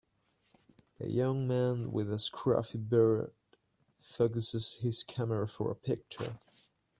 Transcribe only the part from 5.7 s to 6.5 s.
picture.